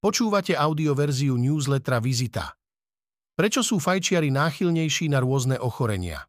[0.00, 2.56] Počúvate audioverziu newslettera Vizita.
[3.36, 6.24] Prečo sú fajčiari náchylnejší na rôzne ochorenia?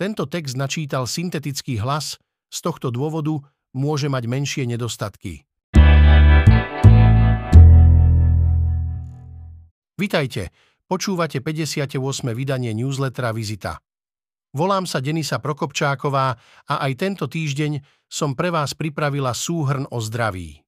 [0.00, 2.16] Tento text načítal syntetický hlas,
[2.48, 3.36] z tohto dôvodu
[3.76, 5.44] môže mať menšie nedostatky.
[10.00, 10.48] Vitajte,
[10.88, 12.00] počúvate 58.
[12.32, 13.76] vydanie newslettera Vizita.
[14.56, 16.32] Volám sa Denisa Prokopčáková
[16.64, 17.76] a aj tento týždeň
[18.08, 20.64] som pre vás pripravila súhrn o zdraví.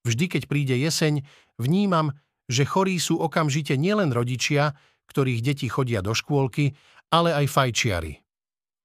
[0.00, 1.20] Vždy, keď príde jeseň,
[1.60, 2.10] vnímam,
[2.50, 4.74] že chorí sú okamžite nielen rodičia,
[5.12, 6.72] ktorých deti chodia do škôlky,
[7.12, 8.18] ale aj fajčiari.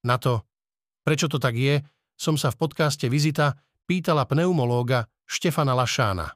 [0.06, 0.46] Na to,
[1.02, 1.82] prečo to tak je,
[2.14, 3.58] som sa v podcaste Vizita
[3.90, 6.30] pýtala pneumológa Štefana Lašána.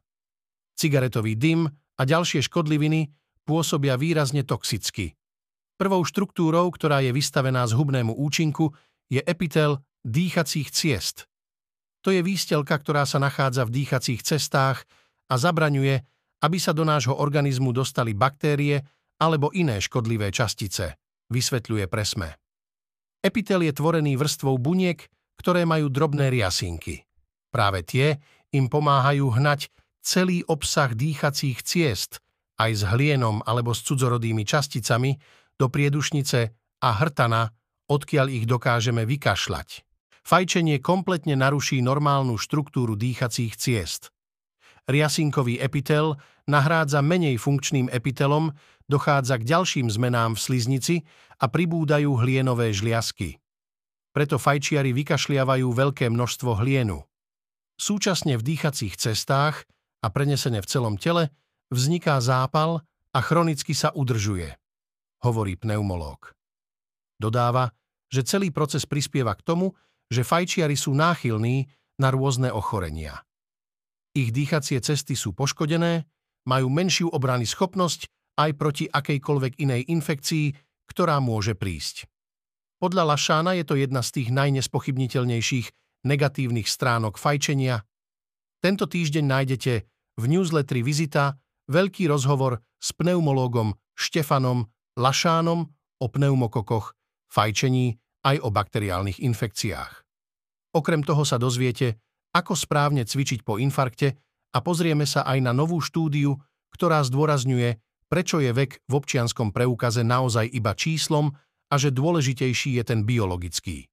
[0.73, 3.11] Cigaretový dym a ďalšie škodliviny
[3.45, 5.17] pôsobia výrazne toxicky.
[5.79, 8.73] Prvou štruktúrou, ktorá je vystavená zhubnému účinku,
[9.09, 11.25] je epitel dýchacích ciest.
[12.05, 14.85] To je výstelka, ktorá sa nachádza v dýchacích cestách
[15.27, 15.99] a zabraňuje,
[16.43, 18.79] aby sa do nášho organizmu dostali baktérie
[19.19, 20.95] alebo iné škodlivé častice,
[21.27, 22.39] vysvetľuje presme.
[23.19, 25.03] Epitel je tvorený vrstvou buniek,
[25.35, 27.03] ktoré majú drobné riasinky.
[27.51, 28.19] Práve tie
[28.55, 29.67] im pomáhajú hnať
[29.99, 32.23] celý obsah dýchacích ciest
[32.59, 35.15] aj s hlienom alebo s cudzorodými časticami
[35.55, 36.39] do priedušnice
[36.83, 37.51] a hrtana,
[37.91, 39.83] odkiaľ ich dokážeme vykašľať.
[40.23, 44.11] Fajčenie kompletne naruší normálnu štruktúru dýchacích ciest.
[44.89, 46.17] Riasinkový epitel
[46.49, 48.57] nahrádza menej funkčným epitelom,
[48.89, 50.95] dochádza k ďalším zmenám v sliznici
[51.37, 53.37] a pribúdajú hlienové žliasky.
[54.09, 57.05] Preto fajčiari vykašliavajú veľké množstvo hlienu.
[57.77, 59.69] Súčasne v dýchacích cestách
[60.01, 61.29] a prenesene v celom tele
[61.69, 62.81] vzniká zápal
[63.13, 64.57] a chronicky sa udržuje,
[65.21, 66.33] hovorí pneumológ.
[67.21, 67.77] Dodáva,
[68.09, 69.77] že celý proces prispieva k tomu,
[70.09, 71.69] že fajčiari sú náchylní
[72.01, 73.21] na rôzne ochorenia.
[74.19, 76.03] Ich dýchacie cesty sú poškodené,
[76.43, 80.51] majú menšiu obrany schopnosť aj proti akejkoľvek inej infekcii,
[80.91, 82.03] ktorá môže prísť.
[82.83, 85.67] Podľa Lašána je to jedna z tých najnespochybniteľnejších
[86.03, 87.87] negatívnych stránok fajčenia.
[88.59, 89.73] Tento týždeň nájdete
[90.19, 91.39] v newsletteri Vizita
[91.71, 94.67] veľký rozhovor s pneumológom Štefanom
[94.99, 95.63] Lašánom
[96.03, 96.91] o pneumokokoch,
[97.31, 97.95] fajčení
[98.27, 100.03] aj o bakteriálnych infekciách.
[100.75, 102.03] Okrem toho sa dozviete,
[102.33, 104.13] ako správne cvičiť po infarkte
[104.53, 106.37] a pozrieme sa aj na novú štúdiu,
[106.73, 111.33] ktorá zdôrazňuje, prečo je vek v občianskom preukaze naozaj iba číslom
[111.69, 113.85] a že dôležitejší je ten biologický.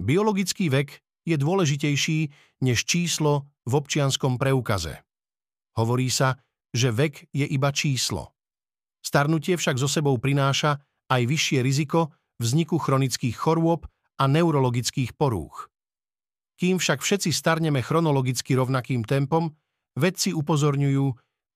[0.00, 2.18] Biologický vek je dôležitejší
[2.64, 5.04] než číslo v občianskom preukaze.
[5.76, 6.40] Hovorí sa,
[6.72, 8.32] že vek je iba číslo.
[9.04, 10.80] Starnutie však so sebou prináša
[11.12, 13.86] aj vyššie riziko vzniku chronických chorôb
[14.18, 15.70] a neurologických porúch.
[16.58, 19.54] Kým však všetci starneme chronologicky rovnakým tempom,
[19.94, 21.06] vedci upozorňujú,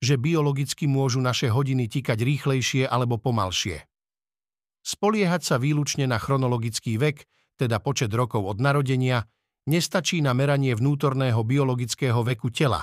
[0.03, 3.83] že biologicky môžu naše hodiny tikať rýchlejšie alebo pomalšie.
[4.83, 9.31] Spoliehať sa výlučne na chronologický vek, teda počet rokov od narodenia,
[9.71, 12.83] nestačí na meranie vnútorného biologického veku tela.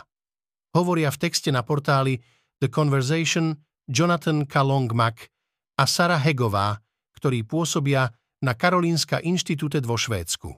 [0.71, 2.23] Hovoria v texte na portáli
[2.63, 3.59] The Conversation
[3.91, 5.27] Jonathan Kalongmak
[5.75, 6.79] a Sara Hegová,
[7.19, 8.07] ktorí pôsobia
[8.39, 10.55] na Karolínska inštitúte vo Švédsku.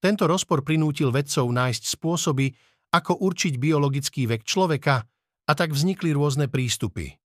[0.00, 2.52] Tento rozpor prinútil vedcov nájsť spôsoby,
[2.96, 5.04] ako určiť biologický vek človeka
[5.44, 7.20] a tak vznikli rôzne prístupy.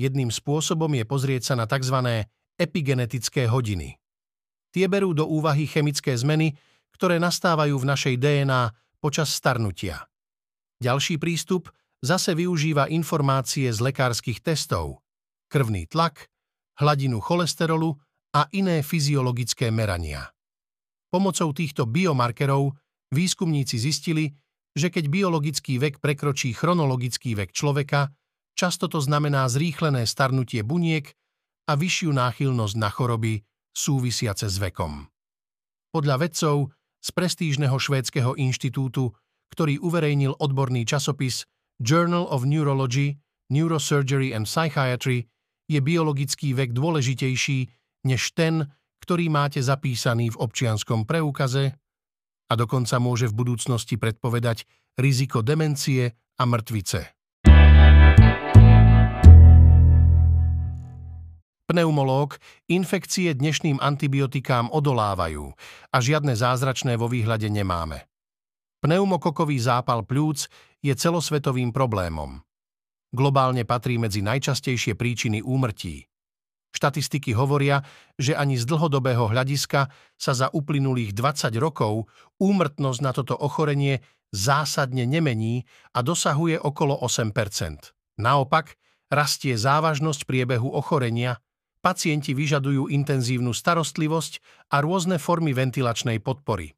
[0.00, 2.26] Jedným spôsobom je pozrieť sa na tzv.
[2.58, 4.02] epigenetické hodiny.
[4.72, 6.56] Tie berú do úvahy chemické zmeny,
[6.96, 10.08] ktoré nastávajú v našej DNA počas starnutia.
[10.80, 11.68] Ďalší prístup
[12.00, 15.04] zase využíva informácie z lekárskych testov,
[15.52, 16.31] krvný tlak,
[16.80, 17.96] hladinu cholesterolu
[18.32, 20.32] a iné fyziologické merania.
[21.12, 22.72] Pomocou týchto biomarkerov
[23.12, 24.32] výskumníci zistili,
[24.72, 28.08] že keď biologický vek prekročí chronologický vek človeka,
[28.56, 31.12] často to znamená zrýchlené starnutie buniek
[31.68, 33.44] a vyššiu náchylnosť na choroby
[33.76, 35.12] súvisiace s vekom.
[35.92, 36.72] Podľa vedcov
[37.04, 39.12] z prestížneho švédskeho inštitútu,
[39.52, 41.44] ktorý uverejnil odborný časopis
[41.76, 43.20] Journal of Neurology,
[43.52, 45.28] Neurosurgery and Psychiatry
[45.70, 47.58] je biologický vek dôležitejší
[48.06, 48.66] než ten,
[49.02, 51.74] ktorý máte zapísaný v občianskom preukaze
[52.50, 54.68] a dokonca môže v budúcnosti predpovedať
[54.98, 57.16] riziko demencie a mŕtvice.
[61.72, 62.36] Pneumológ,
[62.68, 65.56] infekcie dnešným antibiotikám odolávajú
[65.88, 68.04] a žiadne zázračné vo výhľade nemáme.
[68.84, 70.52] Pneumokokový zápal pľúc
[70.84, 72.44] je celosvetovým problémom.
[73.12, 76.08] Globálne patrí medzi najčastejšie príčiny úmrtí.
[76.72, 77.84] Štatistiky hovoria,
[78.16, 82.08] že ani z dlhodobého hľadiska sa za uplynulých 20 rokov
[82.40, 84.00] úmrtnosť na toto ochorenie
[84.32, 88.76] zásadne nemení a dosahuje okolo 8% Naopak,
[89.12, 91.40] rastie závažnosť priebehu ochorenia,
[91.80, 94.40] pacienti vyžadujú intenzívnu starostlivosť
[94.72, 96.76] a rôzne formy ventilačnej podpory.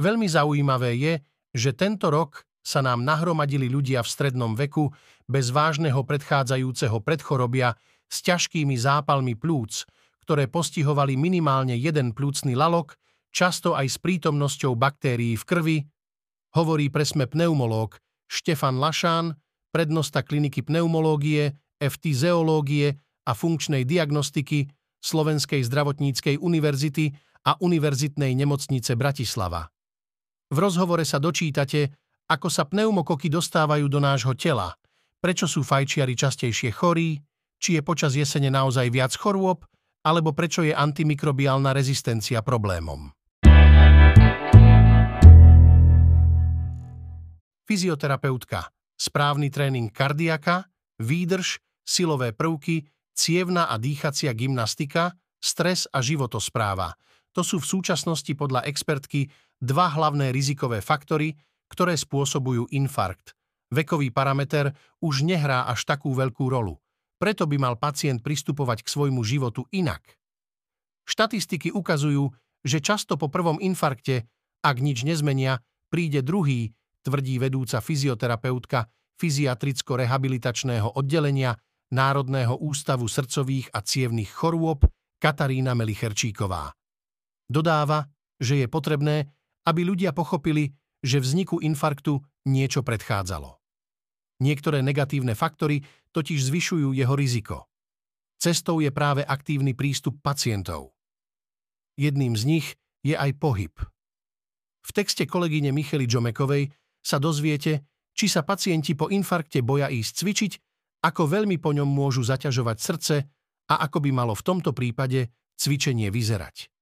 [0.00, 1.14] Veľmi zaujímavé je,
[1.56, 4.90] že tento rok sa nám nahromadili ľudia v strednom veku
[5.30, 7.78] bez vážneho predchádzajúceho predchorobia
[8.10, 9.86] s ťažkými zápalmi plúc,
[10.26, 12.98] ktoré postihovali minimálne jeden plúcny lalok,
[13.30, 15.78] často aj s prítomnosťou baktérií v krvi,
[16.58, 19.38] hovorí presme pneumológ Štefan Lašán,
[19.70, 22.98] prednosta kliniky pneumológie, eftizeológie
[23.28, 24.66] a funkčnej diagnostiky
[24.98, 27.14] Slovenskej zdravotníckej univerzity
[27.46, 29.70] a Univerzitnej nemocnice Bratislava.
[30.50, 34.74] V rozhovore sa dočítate, ako sa pneumokoky dostávajú do nášho tela,
[35.22, 37.22] prečo sú fajčiari častejšie chorí,
[37.62, 39.62] či je počas jesene naozaj viac chorôb
[40.06, 43.10] alebo prečo je antimikrobiálna rezistencia problémom.
[47.66, 50.70] Fyzioterapeutka, správny tréning kardiaka,
[51.02, 56.94] výdrž, silové prvky, cievna a dýchacia gymnastika, stres a životospráva.
[57.34, 59.26] To sú v súčasnosti podľa expertky
[59.58, 61.34] dva hlavné rizikové faktory,
[61.72, 63.34] ktoré spôsobujú infarkt.
[63.72, 66.78] Vekový parameter už nehrá až takú veľkú rolu.
[67.18, 70.04] Preto by mal pacient pristupovať k svojmu životu inak.
[71.06, 72.30] Štatistiky ukazujú,
[72.66, 74.26] že často po prvom infarkte,
[74.62, 76.74] ak nič nezmenia, príde druhý,
[77.06, 81.56] tvrdí vedúca fyzioterapeutka fyziatricko-rehabilitačného oddelenia
[81.94, 84.82] Národného ústavu srdcových a cievných chorôb
[85.22, 86.74] Katarína Melicherčíková.
[87.46, 89.30] Dodáva, že je potrebné,
[89.64, 90.74] aby ľudia pochopili,
[91.06, 92.18] že vzniku infarktu
[92.50, 93.62] niečo predchádzalo.
[94.42, 97.70] Niektoré negatívne faktory totiž zvyšujú jeho riziko.
[98.36, 100.92] Cestou je práve aktívny prístup pacientov.
[101.96, 102.66] Jedným z nich
[103.00, 103.72] je aj pohyb.
[104.84, 106.68] V texte kolegyne Michely Džomekovej
[107.00, 110.52] sa dozviete, či sa pacienti po infarkte boja ísť cvičiť,
[111.06, 113.16] ako veľmi po ňom môžu zaťažovať srdce
[113.72, 116.75] a ako by malo v tomto prípade cvičenie vyzerať.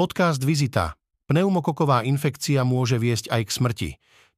[0.00, 0.96] Podcast Vizita
[1.28, 3.90] Pneumokoková infekcia môže viesť aj k smrti.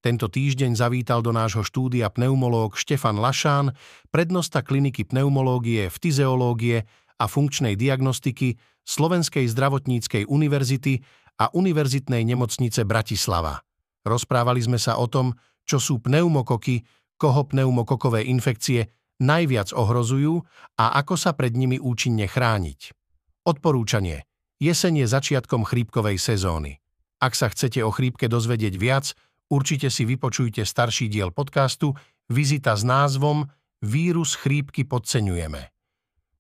[0.02, 3.70] Tento týždeň zavítal do nášho štúdia pneumológ Štefan Lašán,
[4.10, 6.82] prednosta kliniky pneumológie, ftizeológie
[7.14, 10.98] a funkčnej diagnostiky Slovenskej zdravotníckej univerzity
[11.38, 13.62] a Univerzitnej nemocnice Bratislava.
[14.02, 15.30] Rozprávali sme sa o tom,
[15.62, 16.82] čo sú pneumokoky,
[17.14, 18.90] koho pneumokokové infekcie
[19.22, 20.42] najviac ohrozujú
[20.82, 22.98] a ako sa pred nimi účinne chrániť.
[23.46, 24.31] Odporúčanie.
[24.62, 26.78] Jeseň je začiatkom chrípkovej sezóny.
[27.18, 29.10] Ak sa chcete o chrípke dozvedieť viac,
[29.50, 31.98] určite si vypočujte starší diel podcastu
[32.30, 33.50] Vizita s názvom
[33.82, 35.66] Vírus chrípky podceňujeme.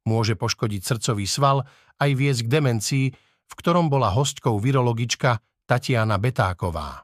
[0.06, 1.66] Môže poškodiť srdcový sval
[1.98, 3.06] aj viesť k demencii,
[3.42, 7.02] v ktorom bola hostkou virologička Tatiana Betáková.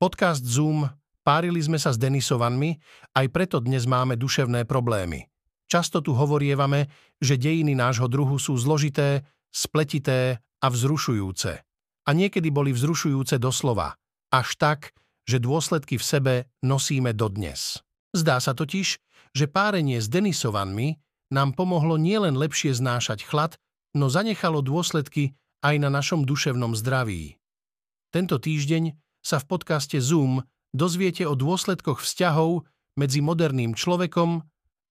[0.00, 0.88] Podcast Zoom
[1.20, 2.80] Párili sme sa s Denisovanmi,
[3.12, 5.28] aj preto dnes máme duševné problémy.
[5.70, 6.86] Často tu hovorievame,
[7.18, 11.52] že dejiny nášho druhu sú zložité, spletité a vzrušujúce.
[12.04, 13.96] A niekedy boli vzrušujúce doslova.
[14.28, 14.80] Až tak,
[15.24, 17.80] že dôsledky v sebe nosíme dodnes.
[18.12, 19.00] Zdá sa totiž,
[19.34, 21.00] že párenie s Denisovanmi
[21.32, 23.56] nám pomohlo nielen lepšie znášať chlad,
[23.96, 27.40] no zanechalo dôsledky aj na našom duševnom zdraví.
[28.12, 28.94] Tento týždeň
[29.24, 30.44] sa v podcaste Zoom
[30.76, 34.44] dozviete o dôsledkoch vzťahov medzi moderným človekom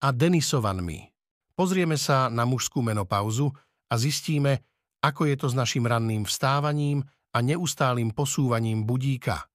[0.04, 1.08] a Denisovanmi.
[1.56, 3.48] Pozrieme sa na mužskú menopauzu
[3.88, 4.60] a zistíme,
[5.00, 7.00] ako je to s našim ranným vstávaním
[7.32, 9.48] a neustálým posúvaním budíka.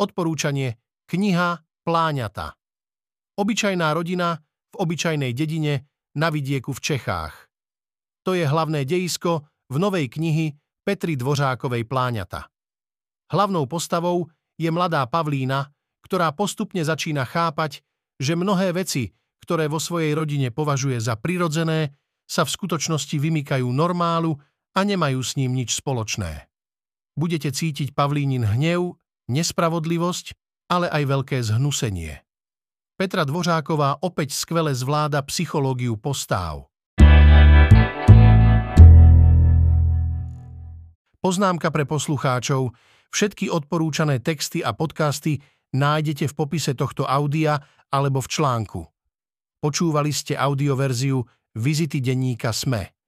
[0.00, 2.56] Odporúčanie Kniha Pláňata
[3.36, 4.40] Obyčajná rodina
[4.72, 5.84] v obyčajnej dedine
[6.16, 7.34] na vidieku v Čechách.
[8.24, 12.48] To je hlavné dejisko v novej knihy Petri Dvořákovej Pláňata.
[13.32, 14.28] Hlavnou postavou
[14.60, 15.68] je mladá Pavlína,
[16.10, 17.86] ktorá postupne začína chápať,
[18.18, 19.14] že mnohé veci,
[19.46, 21.94] ktoré vo svojej rodine považuje za prirodzené,
[22.26, 24.34] sa v skutočnosti vymykajú normálu
[24.74, 26.50] a nemajú s ním nič spoločné.
[27.14, 28.98] Budete cítiť Pavlínin hnev,
[29.30, 30.34] nespravodlivosť,
[30.66, 32.26] ale aj veľké zhnusenie.
[32.98, 36.66] Petra Dvořáková opäť skvele zvláda psychológiu postáv.
[41.22, 42.74] Poznámka pre poslucháčov.
[43.14, 45.38] Všetky odporúčané texty a podcasty
[45.74, 47.58] nájdete v popise tohto audia
[47.90, 48.80] alebo v článku.
[49.60, 51.20] Počúvali ste audioverziu
[51.58, 52.99] Vizity denníka SME.